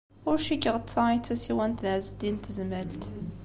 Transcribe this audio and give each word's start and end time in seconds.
Ur 0.29 0.37
cikkeɣ 0.45 0.75
d 0.79 0.85
ta 0.91 1.01
ay 1.07 1.17
d 1.19 1.23
tasiwant 1.25 1.79
n 1.85 1.89
Ɛezdin 1.93 2.35
n 2.41 2.41
Tezmalt. 2.43 3.03